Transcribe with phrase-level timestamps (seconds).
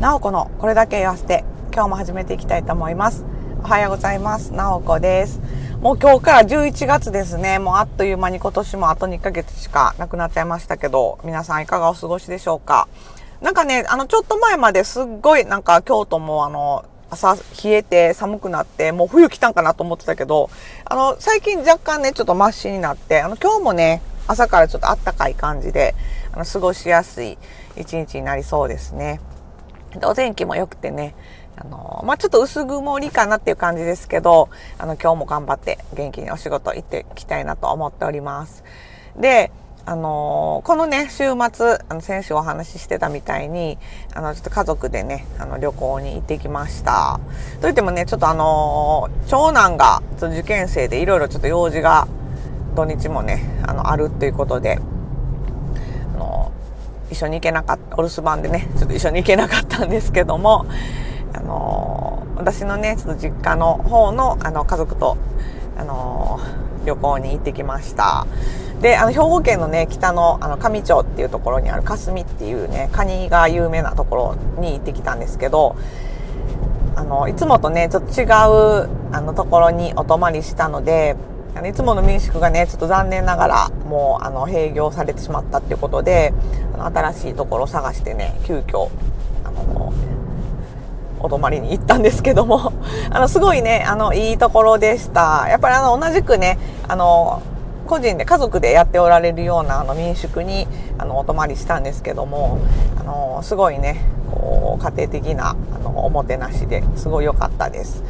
[0.00, 3.22] なおこのこれだけ言わせて今日も始めていきたいと思います。
[3.58, 4.50] おはようございます。
[4.54, 5.40] なおこです。
[5.82, 7.58] もう今日から11月ですね。
[7.58, 12.88] もうあっという間に今年もあと2ヶ月しかなくなっちゃいましたけど、皆さんいかがお過ごしでしょうか。
[13.42, 20.48] なんかね、あのちょっと前まですっごいなんか京都もあの朝冷えて寒くなってもう冬来たんかなと思ってたけど、
[20.86, 25.94] あの最近若干ねちょっとマッシになって、あの今日もね朝からちょっとあったかい感じで、
[26.32, 27.36] あの過ごしやすい
[27.76, 29.20] 一日になりそうですね。
[30.04, 31.14] お天気も良くてね、
[31.56, 34.48] あの、まあ、ちょっと薄曇りかなっていう感じですけど、
[34.78, 38.64] あの、今日も頑張って元気にお仕事行っていきたいなと思っております。
[39.16, 39.50] で、
[39.86, 43.78] あのこのね、週末、あの、先週お話ししてたみたいに、
[44.14, 47.18] あの、ちょっと家族でね、あの、旅行に行ってきました。
[47.60, 52.06] といってもね、ちょっとあの長男が受験生でいろいろちょっと用事が
[52.76, 54.78] 土日もね、あの、あるっていうことで、
[57.10, 60.66] 一緒に行けなかった、お留守番でね、ちょっと一緒に行けなかったんですけども、
[61.34, 65.16] あのー、私のね、ちょっと実家の方の、あの、家族と、
[65.76, 68.26] あのー、旅行に行ってきました。
[68.80, 75.76] で、あの、兵庫県のね、北の、あの、上町っていうところにある霞っていうね、カニが有名なところに行ってきたんですけど、
[76.96, 81.16] あの、いつもとね、ちょっと違う、あの、ところにお泊まりしたので、
[81.54, 86.32] あのいつもの民宿がね、ちょっと残念ながら、もう、あの、閉業されてしまったっていうことで、
[86.74, 88.88] あの新しいところを探してね、急遽、
[89.44, 89.92] あの、
[91.18, 92.72] お泊まりに行ったんですけども、
[93.10, 95.46] あの、すごいね、あの、いいところでした。
[95.48, 97.42] やっぱりあの、同じくね、あの、
[97.90, 102.60] 個人で家族でやっておられるようなあの民宿にあのお泊まりしたんですけども
[102.96, 108.04] あのすごいねこう家庭的なあのおもてなしですごい良かったです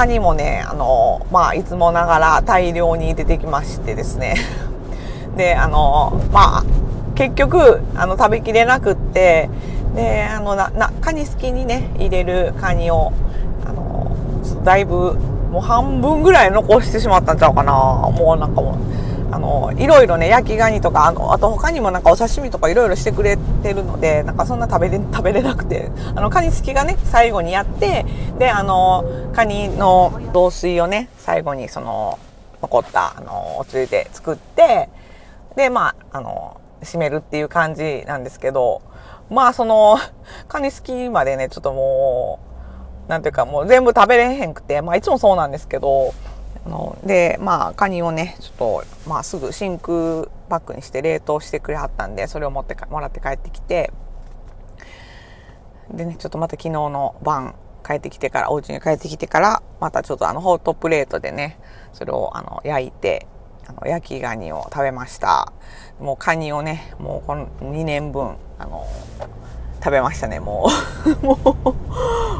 [0.00, 4.36] でカニもねあの、まあ、いつもながら大量に出てきましてですね。
[5.36, 6.64] であのまあ
[7.14, 9.50] 結局あの食べきれなくって
[9.94, 13.12] であのななカニ好きにね入れるカニを
[13.68, 14.10] あの
[14.64, 15.18] だいぶ
[15.52, 17.72] もう半分ぐらい残してしまったんちゃうかな。
[17.72, 18.74] もうなんかもう
[19.32, 28.04] あのいろいろね焼きガニとかあのあと他にもなんかお刺身とかいろいろしてくれてるのでなんかそんな食べれ 食べれなくてあのカニ好きがね最後にやって
[28.38, 32.18] であのカニの雑炊をね最後にその
[32.62, 34.88] 残ったあのおつゆで作って
[35.56, 38.82] でまああの締めるっていう感じなんですけど
[39.28, 39.98] まあその
[40.48, 42.50] カニ好きまでねちょっともう
[43.10, 46.14] なんていうかもう全部食べれへんくて、まあいつもそうなんですけど、
[46.64, 53.92] あので、まあカニをね、ちょっと、まあすぐ真空パックにして冷凍してくれはったんで、それを持ってもらって帰ってきて、
[55.90, 57.54] でね、ちょっとまた昨日の晩
[57.86, 61.58] 帰ってきてから、お家に帰ってきてから、またちょっとあのホットプレートでね、
[61.92, 63.26] それをあの焼いて、
[63.66, 65.52] あの焼きガニを食べました。
[65.98, 68.86] もうカニをね、もうこの2年分、あの、
[69.82, 70.68] 食べましたね、も
[71.22, 71.24] う。
[71.26, 71.38] も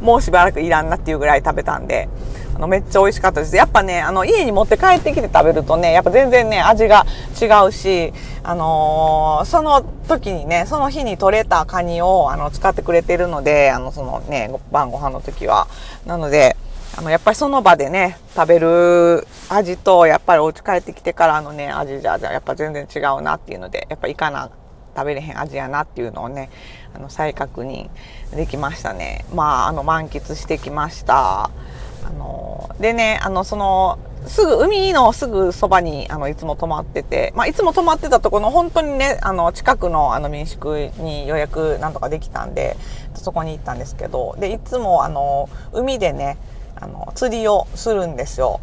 [0.00, 2.08] う、もうしばらくいらんなっていうぐらい食べたんで、
[2.54, 3.54] あの、めっちゃ美味しかったです。
[3.54, 7.04] やっぱね、あの、家に持って帰ってきて食べるとね、やっぱ全然ね、味が
[7.40, 15.68] 違うし、あのー、その時にね、その日に取れたカニを、あの、使ってくれてるので、あの、そのね、晩ご飯の時は。
[16.06, 16.56] なので、
[16.96, 24.48] あの、やっぱりその場でね、食べる味と、やっぱりお家帰ってきてからのね、味じゃ、やっぱ全然違うなっていうので、やっぱいかな、
[24.96, 26.48] 食べれへん味やなっていうのをね、
[26.94, 27.90] あの再確認
[28.34, 29.26] できましたね。
[29.34, 31.44] まあ、あの満喫してきました。
[31.44, 31.50] あ
[32.18, 42.76] のでね、あのそのすぐ海のすぐそばにあのいつも泊まってて、まあ、いつも泊まってたところの本当にねあの近くのあの民宿に予約なんとかできたんで
[43.14, 46.38] そこに行ったんですけどでいつもあの海でね
[46.74, 48.60] あの釣りをするんですよ。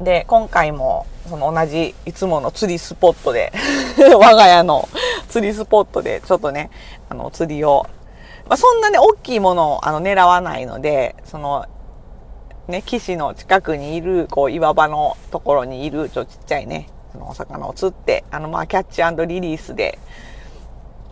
[0.00, 3.52] で今回もその同じいつもの釣りスポットで
[3.98, 4.88] 我が家の
[5.28, 6.70] 釣りスポットでちょっとね
[7.08, 7.86] あの釣りを、
[8.48, 11.66] まあ、そんなね大きいものをあの狙わないのでその
[12.68, 19.98] ね岸の近くにいるこう岩場のところにいるちょっとちっちゃいねそのお魚を釣ってあのまあキャッチリリースで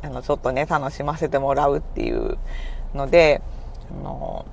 [0.03, 2.39] あのちょっとね楽しませてもらうっていう
[2.95, 3.43] ので
[3.91, 4.47] あの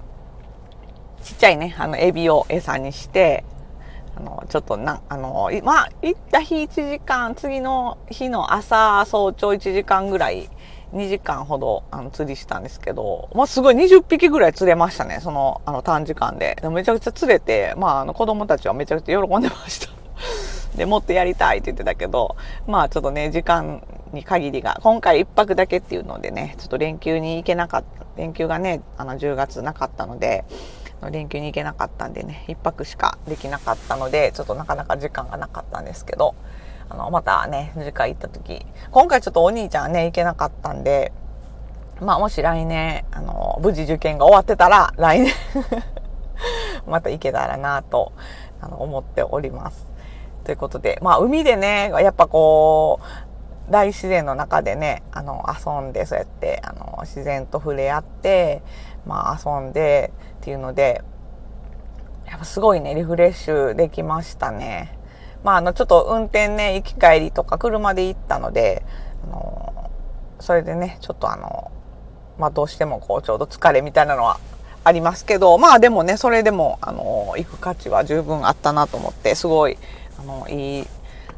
[1.24, 3.44] ちっちゃいねあのエビを餌にして
[4.18, 10.50] あの、ちょっとな、あの、まあ、行った日1時間、次の日の朝、早朝1時間ぐらい、
[10.94, 16.58] 2時間ほど、あの、釣りしたんですけど、まあ、すごい20匹ぐらい釣れましたね、その、あの、短時間で。
[16.62, 19.94] でめちゃくちゃ釣れて、まあ、あの、子供たちはめちゃくちゃ喜んでました。
[20.76, 22.36] で、もっとやりたいって言ってたけど、
[22.66, 23.84] まあ、ちょっとね、時間
[24.14, 30.44] に限りが、今回1泊だけっていうのでね、ちょっと連休に行けなかった、連休がね、あの、10月なかったので、
[31.12, 36.36] 連休に行けなかったんでね、一泊しかできなかったので、ちょっとなかなか時間がなかったんですけど、
[36.90, 41.12] あの、またね、次回行った時、今回ちょっとお兄ちゃんね、行けなかったんで、
[42.02, 45.34] まあもし来年、あの、無事受験が終わってたら、来年
[46.88, 48.14] また行けたらなと、
[48.62, 49.86] あの、思っております。
[50.44, 53.27] ということで、まあ海でね、やっぱこう、
[53.70, 58.62] 大自然の中でね、あの、遊んで、そうやって、あの、自然と触れ合って、
[59.06, 60.12] まあ遊んで
[60.42, 61.04] っていうので、
[62.28, 64.98] やっぱすごいね、リフレッシュできましたね。
[65.44, 68.84] まああの、ちょっと運転ね、行き帰りとか車で行ったので、
[69.24, 69.92] あの、
[70.40, 71.72] それでね、ちょっとあの、
[72.38, 74.40] まあどうしてもこう、ちょうど疲れみたいなのは
[74.84, 79.78] ありますけど、まあでもね、それでも、あの、行く価値は十分あったなと思って、すごい、
[80.20, 80.88] あの、いい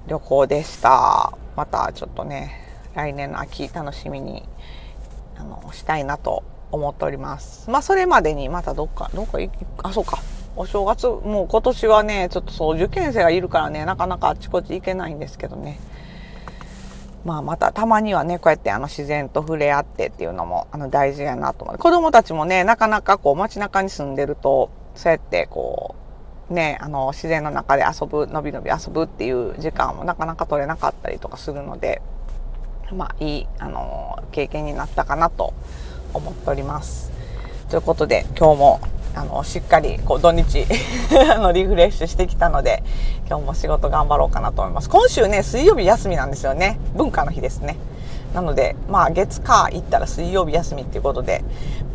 [0.10, 1.38] 旅行でした。
[1.56, 2.52] またちょっとね、
[2.96, 4.44] 来年の秋楽しみに、
[5.38, 7.70] あの、したいなと思っております。
[7.70, 9.52] まあそれまでにまたどっか、どっか行
[9.84, 10.18] あ、そうか。
[10.56, 15.80] お正月、もう今年はね、ちょっとそう、受験生がいるからね、なかなかあちこち行けないんですけどね。
[17.24, 21.78] まあまたたまにはね、こうやってあの自然と触れ合ってっていうのもあの大事やなと思う。
[21.78, 26.09] 子供たちもね、なかなかこう街中に住んでると、そうやってこう、
[26.50, 32.02] ね、あの自然の中で遊ぶ、のびのび遊ぶっていう時間もなかなか取れなかったりとかするので、
[32.92, 35.54] まあいい、あの、経験になったかなと
[36.14, 37.12] 思っております。
[37.70, 38.82] ということで今日も
[39.16, 40.66] あの、しっかり、こう、土日
[41.34, 42.84] あの、リフレッシュしてきたので、
[43.28, 44.90] 今日も仕事頑張ろうかなと思います。
[44.90, 46.80] 今週ね、水曜日休みなんですよね。
[46.96, 47.78] 文化の日ですね。
[48.34, 51.44] なので、まあ、月火行ったら水曜日休みっていうことで、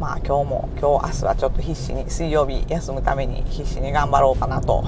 [0.01, 4.85] まあ、今日も、今日、明日はちょっと必死に、水曜日休むために必死に頑張ろうかなと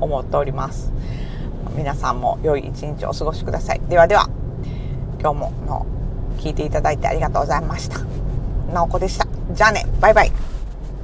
[0.00, 0.92] 思っております。
[1.74, 3.80] 皆さんも良い一日をお過ごしください。
[3.88, 4.28] ではでは、
[5.20, 5.86] 今日もの
[6.38, 8.00] 聞いていただいてありがとうございました。
[8.72, 9.26] なおこでした。
[9.52, 10.57] じゃあね、バイバイ。